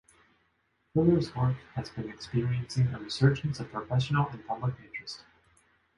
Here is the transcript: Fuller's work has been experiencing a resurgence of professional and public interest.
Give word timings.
Fuller's 0.93 1.35
work 1.35 1.57
has 1.75 1.91
been 1.91 2.09
experiencing 2.09 2.87
a 2.87 2.97
resurgence 2.99 3.59
of 3.59 3.71
professional 3.71 4.27
and 4.29 4.43
public 4.47 4.73
interest. 4.83 5.25